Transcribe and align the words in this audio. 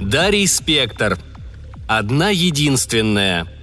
Дарий 0.00 0.46
Спектр. 0.46 1.18
Одна 1.86 2.30
единственная. 2.30 3.57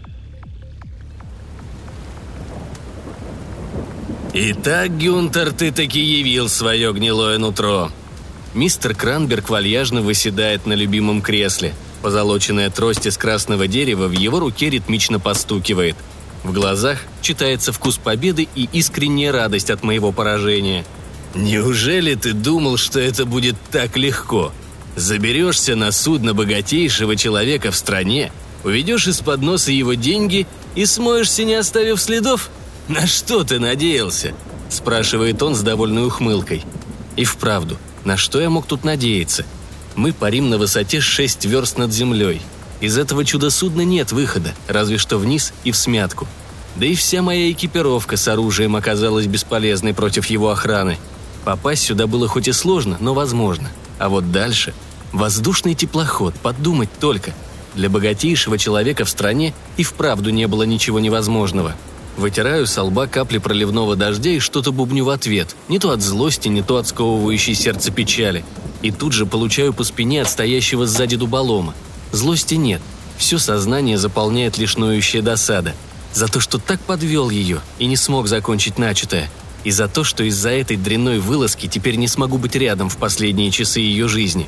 Итак, 4.38 4.98
Гюнтер, 4.98 5.54
ты 5.54 5.72
таки 5.72 6.02
явил 6.02 6.50
свое 6.50 6.92
гнилое 6.92 7.38
нутро. 7.38 7.90
Мистер 8.54 8.93
Кранберг 8.93 9.48
вальяжно 9.48 10.02
выседает 10.02 10.66
на 10.66 10.74
любимом 10.74 11.21
кресле. 11.21 11.74
Позолоченная 12.02 12.70
трость 12.70 13.06
из 13.06 13.18
красного 13.18 13.70
дерева 13.70 14.07
в 14.07 14.12
его 14.12 14.42
руке 14.42 14.70
ритмично 14.70 15.21
постукивает. 15.21 15.96
В 16.43 16.52
глазах 16.52 17.00
читается 17.21 17.71
вкус 17.71 17.96
победы 17.96 18.50
и 18.56 18.68
искренняя 18.74 19.32
радость 19.32 19.70
от 19.70 19.84
моего 19.84 20.12
поражения. 20.12 20.84
Неужели 21.34 22.15
ты 22.15 22.34
думал, 22.34 22.76
что 22.76 23.00
это 23.00 23.26
будет 23.26 23.56
так 23.71 23.96
легко? 23.96 24.52
Заберешься 24.98 25.78
на 25.78 25.93
судно 25.93 26.34
богатейшего 26.34 27.15
человека 27.15 27.71
в 27.71 27.78
стране, 27.78 28.34
уведешь 28.65 29.07
из-под 29.07 29.42
носа 29.42 29.71
его 29.71 29.93
деньги 29.93 30.46
и 30.76 30.86
смоешься, 30.86 31.46
не 31.46 31.54
оставив 31.54 32.02
следов? 32.02 32.50
На 32.88 33.08
что 33.08 33.44
ты 33.44 33.59
надеялся?»– 33.59 34.34
спрашивает 34.70 35.42
он 35.42 35.56
с 35.56 35.62
довольной 35.62 36.06
ухмылкой. 36.06 36.64
И 37.16 37.23
вправду, 37.23 37.78
на 38.03 38.16
что 38.16 38.39
я 38.39 38.50
мог 38.50 38.67
тут 38.67 38.84
надеяться? 38.84 39.44
Мы 39.95 40.14
парим 40.14 40.50
на 40.50 40.58
высоте 40.59 41.02
6 41.02 41.46
верст 41.46 41.78
над 41.80 41.92
землей. 41.92 42.42
Из 42.82 42.98
этого 42.98 43.26
чудо-судна 43.26 43.82
нет 43.82 44.12
выхода, 44.12 44.54
разве 44.68 45.00
что 45.00 45.18
вниз 45.18 45.54
и 45.64 45.72
в 45.72 45.78
смятку. 45.78 46.28
Да 46.76 46.86
и 46.86 46.94
вся 46.94 47.22
моя 47.22 47.52
экипировка 47.52 48.18
с 48.18 48.28
оружием 48.28 48.76
оказалась 48.76 49.26
бесполезной 49.26 49.94
против 49.94 50.28
его 50.28 50.52
охраны. 50.52 50.98
Попасть 51.44 51.84
сюда 51.84 52.06
было 52.06 52.28
хоть 52.28 52.50
и 52.50 52.52
сложно, 52.52 52.98
но 53.00 53.14
возможно. 53.14 53.72
А 53.98 54.09
вот 54.09 54.31
дальше– 54.31 54.74
воздушный 55.12 55.74
теплоход, 55.74 56.36
подумать 56.36 56.90
только. 57.00 57.34
Для 57.74 57.90
богатейшего 57.90 58.58
человека 58.58 59.06
в 59.06 59.09
стране 59.09 59.54
и 59.78 59.84
вправду 59.84 60.30
не 60.30 60.48
было 60.48 60.64
ничего 60.64 61.00
невозможного– 61.00 61.76
Вытираю 62.18 62.66
со 62.66 62.84
лба 62.84 63.08
капли 63.08 63.40
проливного 63.40 63.96
дождя 63.96 64.30
и 64.30 64.40
что-то 64.40 64.72
бубню 64.72 65.04
в 65.04 65.10
ответ. 65.10 65.56
Не 65.68 65.80
то 65.80 65.92
от 65.92 66.02
злости, 66.02 66.48
не 66.48 66.62
то 66.62 66.78
от 66.78 66.88
сковывающей 66.88 67.54
сердце 67.54 67.92
печали. 67.92 68.46
И 68.82 68.92
тут 68.92 69.12
же 69.12 69.26
получаю 69.26 69.74
по 69.74 69.84
спине 69.84 70.22
от 70.22 70.30
стоящего 70.30 70.88
сзади 70.88 71.18
дуболома. 71.18 71.74
Злости 72.14 72.56
нет. 72.56 72.82
Все 73.18 73.38
сознание 73.38 73.98
заполняет 73.98 74.58
лишь 74.58 74.78
ноющая 74.78 75.22
досада. 75.22 75.74
За 76.14 76.28
то, 76.28 76.40
что 76.40 76.58
так 76.58 76.80
подвел 76.80 77.30
ее 77.30 77.60
и 77.80 77.86
не 77.86 77.98
смог 77.98 78.28
закончить 78.28 78.78
начатое. 78.78 79.30
И 79.66 79.72
за 79.72 79.90
то, 79.90 80.06
что 80.06 80.24
из-за 80.24 80.52
этой 80.52 80.78
дрянной 80.78 81.20
вылазки 81.20 81.68
теперь 81.68 81.96
не 81.96 82.08
смогу 82.08 82.38
быть 82.38 82.56
рядом 82.56 82.88
в 82.88 82.98
последние 82.98 83.52
часы 83.52 83.82
ее 83.82 84.08
жизни. 84.08 84.48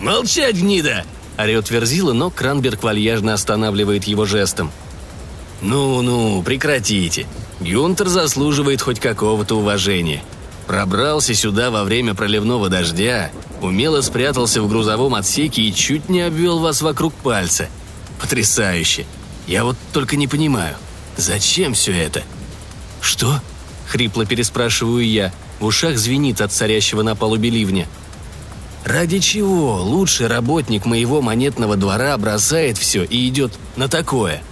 «Молчать, 0.00 0.56
гнида!»– 0.56 1.04
орет 1.38 1.70
Верзила, 1.70 2.12
но 2.12 2.30
Кранберг 2.30 2.82
вальяжно 2.82 3.34
останавливает 3.34 4.04
его 4.04 4.24
жестом– 4.24 4.72
«Ну-ну, 5.62 6.42
прекратите. 6.42 7.26
Гюнтер 7.60 8.08
заслуживает 8.08 8.82
хоть 8.82 8.98
какого-то 8.98 9.54
уважения. 9.54 10.22
Пробрался 10.66 11.34
сюда 11.34 11.70
во 11.70 11.84
время 11.84 12.14
проливного 12.14 12.68
дождя, 12.68 13.30
умело 13.60 14.00
спрятался 14.00 14.60
в 14.60 14.68
грузовом 14.68 15.14
отсеке 15.14 15.62
и 15.62 15.74
чуть 15.74 16.08
не 16.08 16.22
обвел 16.22 16.58
вас 16.58 16.82
вокруг 16.82 17.14
пальца. 17.14 17.68
Потрясающе. 18.20 19.06
Я 19.46 19.64
вот 19.64 19.76
только 19.92 20.16
не 20.16 20.26
понимаю, 20.26 20.76
зачем 21.16 21.74
все 21.74 21.92
это?» 21.92 22.22
«Что?»— 23.00 23.40
хрипло 23.86 24.26
переспрашиваю 24.26 25.08
я. 25.08 25.32
В 25.60 25.66
ушах 25.66 25.96
звенит 25.96 26.40
от 26.40 26.52
царящего 26.52 27.02
на 27.02 27.14
палубе 27.14 27.50
ливня. 27.50 27.86
«Ради 28.84 29.20
чего 29.20 29.80
лучший 29.80 30.26
работник 30.26 30.86
моего 30.86 31.22
монетного 31.22 31.76
двора 31.76 32.16
бросает 32.18 32.78
все 32.78 33.04
и 33.04 33.28
идет 33.28 33.52
на 33.76 33.86
такое?» 33.88 34.42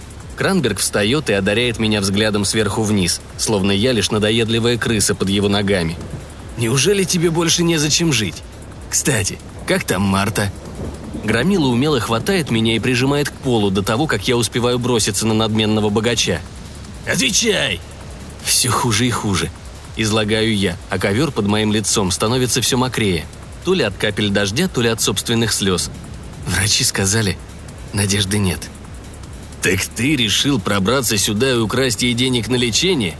Кранберг 0.41 0.79
встает 0.79 1.29
и 1.29 1.33
одаряет 1.33 1.77
меня 1.77 2.01
взглядом 2.01 2.45
сверху 2.45 2.81
вниз, 2.81 3.21
словно 3.37 3.71
я 3.71 3.91
лишь 3.91 4.09
надоедливая 4.09 4.75
крыса 4.75 5.13
под 5.13 5.29
его 5.29 5.49
ногами. 5.49 5.95
«Неужели 6.57 7.03
тебе 7.03 7.29
больше 7.29 7.61
незачем 7.61 8.11
жить? 8.11 8.41
Кстати, 8.89 9.37
как 9.67 9.83
там 9.83 10.01
Марта?» 10.01 10.51
Громила 11.23 11.67
умело 11.67 11.99
хватает 11.99 12.49
меня 12.49 12.75
и 12.75 12.79
прижимает 12.79 13.29
к 13.29 13.33
полу 13.33 13.69
до 13.69 13.83
того, 13.83 14.07
как 14.07 14.27
я 14.27 14.35
успеваю 14.35 14.79
броситься 14.79 15.27
на 15.27 15.35
надменного 15.35 15.91
богача. 15.91 16.41
«Отвечай!» 17.05 17.79
Все 18.43 18.69
хуже 18.69 19.05
и 19.05 19.11
хуже. 19.11 19.51
Излагаю 19.95 20.57
я, 20.57 20.75
а 20.89 20.97
ковер 20.97 21.29
под 21.29 21.45
моим 21.45 21.71
лицом 21.71 22.09
становится 22.09 22.61
все 22.61 22.77
мокрее. 22.77 23.27
То 23.63 23.75
ли 23.75 23.83
от 23.83 23.95
капель 23.95 24.31
дождя, 24.31 24.67
то 24.67 24.81
ли 24.81 24.89
от 24.89 25.01
собственных 25.01 25.53
слез. 25.53 25.91
Врачи 26.47 26.83
сказали, 26.83 27.37
надежды 27.93 28.39
нет. 28.39 28.71
«Так 29.61 29.85
ты 29.85 30.15
решил 30.15 30.59
пробраться 30.59 31.17
сюда 31.17 31.51
и 31.51 31.57
украсть 31.57 32.01
ей 32.01 32.13
денег 32.13 32.47
на 32.47 32.55
лечение?» 32.55 33.15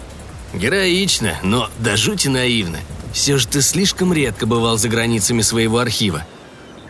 «Героично, 0.53 1.37
но 1.43 1.69
до 1.79 1.95
жути 1.95 2.27
наивно. 2.27 2.79
Все 3.13 3.37
же 3.37 3.47
ты 3.47 3.61
слишком 3.61 4.11
редко 4.11 4.45
бывал 4.45 4.77
за 4.77 4.89
границами 4.89 5.41
своего 5.41 5.77
архива». 5.77 6.25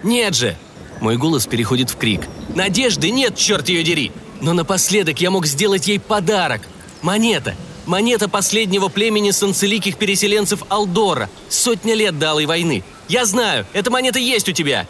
«Нет 0.03 0.35
же!» 0.35 0.55
Мой 1.01 1.17
голос 1.17 1.47
переходит 1.47 1.89
в 1.89 1.97
крик. 1.97 2.21
«Надежды 2.55 3.09
нет, 3.11 3.35
черт 3.35 3.69
ее 3.69 3.83
дери! 3.83 4.11
Но 4.39 4.53
напоследок 4.53 5.19
я 5.19 5.29
мог 5.29 5.45
сделать 5.45 5.87
ей 5.87 5.99
подарок. 5.99 6.61
Монета. 7.01 7.55
Монета 7.85 8.29
последнего 8.29 8.87
племени 8.87 9.31
санцеликих 9.31 9.97
переселенцев 9.97 10.63
Алдора. 10.69 11.29
Сотня 11.49 11.93
лет 11.93 12.17
до 12.17 12.31
Алой 12.31 12.45
войны. 12.45 12.83
Я 13.07 13.25
знаю, 13.25 13.65
эта 13.73 13.91
монета 13.91 14.19
есть 14.19 14.47
у 14.49 14.51
тебя. 14.51 14.87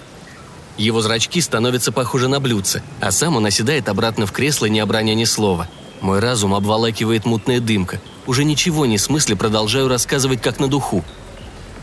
Его 0.78 1.02
зрачки 1.02 1.42
становятся 1.42 1.92
похожи 1.92 2.28
на 2.28 2.40
блюдце, 2.40 2.82
а 3.00 3.12
сам 3.12 3.36
он 3.38 3.46
оседает 3.46 3.90
обратно 3.90 4.26
в 4.26 4.32
кресло, 4.32 4.66
не 4.66 4.80
оброня 4.80 5.14
ни 5.14 5.26
слова. 5.26 5.68
Мой 6.02 6.20
разум 6.20 6.56
обволакивает 6.56 7.26
мутная 7.26 7.60
дымка. 7.60 8.02
Уже 8.26 8.44
ничего 8.44 8.86
не 8.86 8.98
смысле 8.98 9.36
продолжаю 9.36 9.88
рассказывать 9.88 10.42
как 10.42 10.60
на 10.60 10.68
духу. 10.68 11.04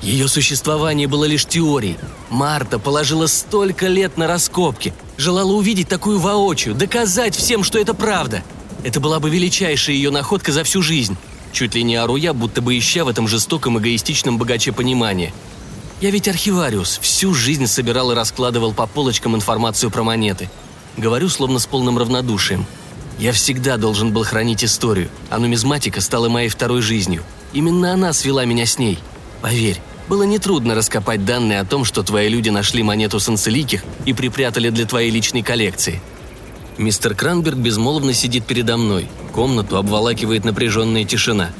Ее 0.02 0.28
существование 0.28 1.06
было 1.08 1.24
лишь 1.24 1.44
теорией. 1.44 1.98
Марта 2.30 2.78
положила 2.78 3.26
столько 3.26 3.88
лет 3.88 4.16
на 4.16 4.26
раскопки, 4.26 4.94
желала 5.16 5.52
увидеть 5.52 5.88
такую 5.88 6.18
воочию, 6.18 6.74
доказать 6.74 7.36
всем, 7.36 7.64
что 7.64 7.78
это 7.78 7.94
правда. 7.94 8.42
Это 8.84 9.00
была 9.00 9.18
бы 9.18 9.28
величайшая 9.28 9.96
ее 9.96 10.10
находка 10.10 10.52
за 10.52 10.62
всю 10.64 10.82
жизнь. 10.82 11.16
Чуть 11.52 11.74
ли 11.74 11.82
не 11.82 11.96
ору 11.96 12.16
будто 12.34 12.62
бы 12.62 12.78
ища 12.78 13.04
в 13.04 13.08
этом 13.08 13.26
жестоком 13.26 13.78
эгоистичном 13.78 14.38
богаче 14.38 14.72
понимания– 14.72 15.32
я 16.00 16.10
ведь 16.10 16.28
архивариус, 16.28 16.98
всю 17.02 17.34
жизнь 17.34 17.66
собирал 17.66 18.12
и 18.12 18.14
раскладывал 18.14 18.72
по 18.72 18.86
полочкам 18.86 19.34
информацию 19.34 19.90
про 19.90 20.02
монеты. 20.02 20.48
Говорю 20.96 21.28
словно 21.28 21.58
с 21.58 21.66
полным 21.66 21.98
равнодушием. 21.98 22.66
Я 23.18 23.32
всегда 23.32 23.76
должен 23.76 24.12
был 24.12 24.22
хранить 24.24 24.62
историю, 24.62 25.08
а 25.28 25.38
нумизматика 25.38 26.00
стала 26.00 26.28
моей 26.28 26.48
второй 26.48 26.82
жизнью. 26.82 27.24
Именно 27.52 27.92
она 27.92 28.12
свела 28.12 28.44
меня 28.44 28.64
с 28.64 28.78
ней. 28.78 28.98
Поверь, 29.42 29.80
было 30.08 30.22
нетрудно 30.22 30.74
раскопать 30.74 31.24
данные 31.24 31.60
о 31.60 31.64
том, 31.64 31.84
что 31.84 32.02
твои 32.02 32.28
люди 32.28 32.48
нашли 32.48 32.82
монету 32.82 33.18
санцеликих 33.18 33.82
и 34.06 34.12
припрятали 34.12 34.70
для 34.70 34.86
твоей 34.86 35.10
личной 35.10 35.42
коллекции. 35.42 36.00
Мистер 36.78 37.16
Кранберг 37.16 37.56
безмолвно 37.56 38.14
сидит 38.14 38.46
передо 38.46 38.76
мной. 38.76 39.08
Комнату 39.32 39.76
обволакивает 39.76 40.44
напряженная 40.44 41.04
тишина. 41.04 41.50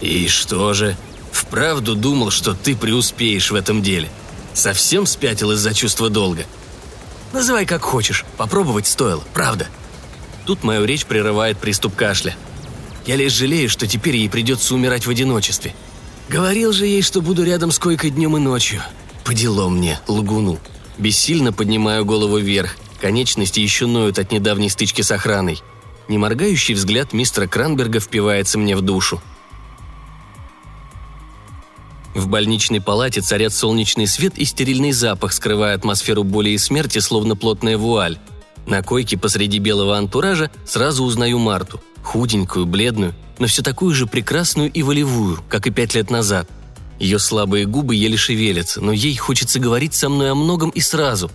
«И 0.00 0.28
что 0.28 0.72
же?» 0.74 0.96
Вправду 1.32 1.94
думал, 1.94 2.30
что 2.30 2.54
ты 2.54 2.76
преуспеешь 2.76 3.50
в 3.50 3.54
этом 3.54 3.82
деле. 3.82 4.08
Совсем 4.54 5.06
спятил 5.06 5.52
из-за 5.52 5.74
чувства 5.74 6.10
долга. 6.10 6.44
Называй 7.32 7.66
как 7.66 7.82
хочешь, 7.82 8.24
попробовать 8.36 8.86
стоило, 8.86 9.22
правда. 9.34 9.68
Тут 10.46 10.64
мою 10.64 10.84
речь 10.84 11.06
прерывает 11.06 11.58
приступ 11.58 11.94
кашля. 11.94 12.36
Я 13.06 13.16
лишь 13.16 13.32
жалею, 13.32 13.68
что 13.68 13.86
теперь 13.86 14.16
ей 14.16 14.28
придется 14.28 14.74
умирать 14.74 15.06
в 15.06 15.10
одиночестве. 15.10 15.74
Говорил 16.28 16.72
же 16.72 16.86
ей, 16.86 17.02
что 17.02 17.22
буду 17.22 17.44
рядом 17.44 17.70
с 17.70 17.78
койкой 17.78 18.10
днем 18.10 18.36
и 18.36 18.40
ночью. 18.40 18.82
По 19.24 19.34
делам 19.34 19.76
мне, 19.76 20.00
лгуну. 20.06 20.58
Бессильно 20.98 21.52
поднимаю 21.52 22.04
голову 22.04 22.38
вверх. 22.38 22.76
Конечности 23.00 23.60
еще 23.60 23.86
ноют 23.86 24.18
от 24.18 24.32
недавней 24.32 24.68
стычки 24.68 25.02
с 25.02 25.10
охраной. 25.10 25.62
Неморгающий 26.08 26.74
взгляд 26.74 27.12
мистера 27.12 27.46
Кранберга 27.46 28.00
впивается 28.00 28.58
мне 28.58 28.74
в 28.74 28.80
душу. 28.80 29.22
В 32.18 32.26
больничной 32.26 32.80
палате 32.80 33.20
царят 33.20 33.52
солнечный 33.52 34.08
свет 34.08 34.38
и 34.38 34.44
стерильный 34.44 34.90
запах, 34.90 35.32
скрывая 35.32 35.76
атмосферу 35.76 36.24
боли 36.24 36.50
и 36.50 36.58
смерти, 36.58 36.98
словно 36.98 37.36
плотная 37.36 37.78
вуаль. 37.78 38.18
На 38.66 38.82
койке 38.82 39.16
посреди 39.16 39.60
белого 39.60 39.96
антуража 39.96 40.50
сразу 40.66 41.04
узнаю 41.04 41.38
Марту. 41.38 41.80
Худенькую, 42.02 42.66
бледную, 42.66 43.14
но 43.38 43.46
все 43.46 43.62
такую 43.62 43.94
же 43.94 44.08
прекрасную 44.08 44.68
и 44.72 44.82
волевую, 44.82 45.44
как 45.48 45.68
и 45.68 45.70
пять 45.70 45.94
лет 45.94 46.10
назад. 46.10 46.50
Ее 46.98 47.20
слабые 47.20 47.66
губы 47.66 47.94
еле 47.94 48.16
шевелятся, 48.16 48.80
но 48.80 48.90
ей 48.90 49.14
хочется 49.14 49.60
говорить 49.60 49.94
со 49.94 50.08
мной 50.08 50.32
о 50.32 50.34
многом 50.34 50.70
и 50.70 50.80
сразу. 50.80 51.30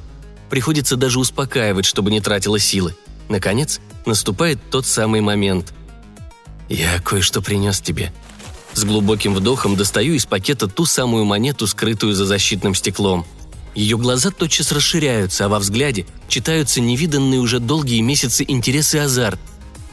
Приходится 0.50 0.98
даже 0.98 1.18
успокаивать, 1.18 1.86
чтобы 1.86 2.12
не 2.12 2.20
тратила 2.20 2.60
силы. 2.60 2.94
Наконец, 3.30 3.80
наступает 4.06 4.60
тот 4.70 4.86
самый 4.86 5.22
момент. 5.22 5.74
«Я 6.68 7.00
кое-что 7.00 7.42
принес 7.42 7.80
тебе». 7.80 8.12
С 8.74 8.86
глубоким 8.86 9.36
вдохом 9.36 9.76
достаю 9.76 10.16
из 10.16 10.26
пакета 10.26 10.68
ту 10.68 10.86
самую 10.86 11.26
монету, 11.26 11.68
скрытую 11.68 12.16
за 12.16 12.26
защитным 12.26 12.74
стеклом. 12.74 13.26
Ее 13.76 13.98
глаза 13.98 14.32
тотчас 14.32 14.72
расширяются, 14.72 15.46
а 15.46 15.50
во 15.50 15.60
взгляде 15.60 16.06
читаются 16.28 16.82
невиданные 16.82 17.40
уже 17.40 17.60
долгие 17.60 18.02
месяцы 18.02 18.44
интересы 18.48 18.98
и 18.98 19.02
азарт. 19.02 19.40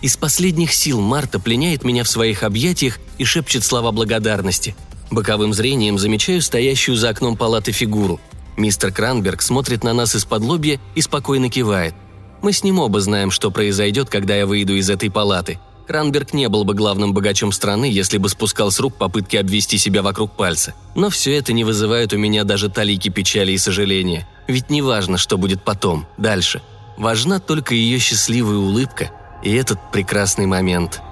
Из 0.02 0.16
последних 0.16 0.72
сил 0.72 1.00
Марта 1.00 1.38
пленяет 1.38 1.84
меня 1.84 2.04
в 2.04 2.08
своих 2.08 2.42
объятиях 2.42 2.98
и 3.18 3.24
шепчет 3.24 3.64
слова 3.64 3.92
благодарности. 3.92 4.74
Боковым 5.10 5.52
зрением 5.52 5.98
замечаю 5.98 6.40
стоящую 6.40 6.96
за 6.96 7.10
окном 7.10 7.36
палаты 7.36 7.72
фигуру. 7.72 8.20
Мистер 8.56 8.92
Кранберг 8.92 9.42
смотрит 9.42 9.84
на 9.84 9.92
нас 9.92 10.14
из-под 10.14 10.42
лобья 10.42 10.80
и 10.94 11.02
спокойно 11.02 11.50
кивает. 11.50 11.94
Мы 12.42 12.52
с 12.52 12.64
ним 12.64 12.78
оба 12.78 13.00
знаем, 13.00 13.30
что 13.30 13.50
произойдет, 13.50 14.08
когда 14.08 14.36
я 14.36 14.46
выйду 14.46 14.74
из 14.74 14.88
этой 14.88 15.10
палаты– 15.10 15.58
Кранберг 15.90 16.34
не 16.34 16.48
был 16.48 16.62
бы 16.62 16.75
главным 16.75 17.12
богачом 17.12 17.50
страны, 17.50 17.87
если 17.87 18.19
бы 18.19 18.28
спускал 18.28 18.70
с 18.70 18.78
рук 18.78 18.94
попытки 18.94 19.37
обвести 19.37 19.76
себя 19.76 20.02
вокруг 20.02 20.31
пальца. 20.31 20.72
Но 20.94 21.10
все 21.10 21.37
это 21.37 21.52
не 21.52 21.64
вызывает 21.64 22.12
у 22.12 22.16
меня 22.16 22.44
даже 22.44 22.69
талики 22.69 23.08
печали 23.08 23.50
и 23.50 23.58
сожаления. 23.58 24.25
Ведь 24.46 24.70
не 24.70 24.82
важно, 24.82 25.19
что 25.19 25.37
будет 25.37 25.64
потом, 25.64 26.06
дальше. 26.16 26.62
Важна 26.96 27.40
только 27.40 27.75
ее 27.75 27.98
счастливая 27.98 28.58
улыбка 28.58 29.10
и 29.42 29.52
этот 29.52 29.90
прекрасный 29.90 30.46
момент– 30.46 31.00